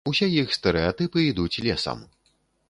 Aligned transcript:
Усе 0.09 0.27
іх 0.35 0.55
стэрэатыпы 0.57 1.27
ідуць 1.29 1.61
лесам. 1.67 2.03